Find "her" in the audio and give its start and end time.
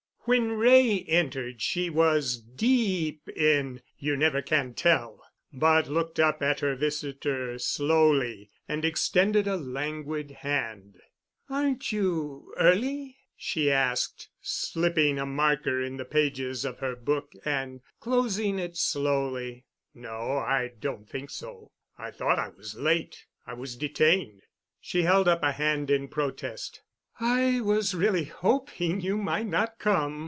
6.59-6.75, 16.79-16.95